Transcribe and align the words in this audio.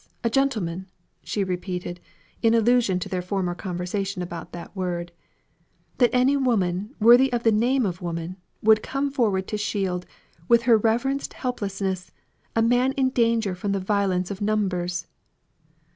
a 0.23 0.31
gentleman," 0.31 0.87
she 1.23 1.43
repeated, 1.43 1.99
in 2.41 2.55
allusion 2.55 2.97
to 2.97 3.07
their 3.07 3.21
former 3.21 3.53
conversation 3.53 4.23
about 4.23 4.51
that 4.51 4.75
word, 4.75 5.11
"that 5.99 6.09
any 6.11 6.35
woman, 6.35 6.95
worthy 6.99 7.31
of 7.31 7.43
the 7.43 7.51
name 7.51 7.85
of 7.85 8.01
woman, 8.01 8.35
would 8.63 8.81
come 8.81 9.11
forward 9.11 9.47
to 9.47 9.59
shield, 9.59 10.07
with 10.47 10.63
her 10.63 10.75
reverenced 10.75 11.33
helplessness, 11.33 12.11
a 12.55 12.63
man 12.63 12.93
in 12.93 13.11
danger 13.11 13.53
from 13.53 13.73
the 13.73 13.79
violence 13.79 14.31
of 14.31 14.41
numbers." 14.41 15.05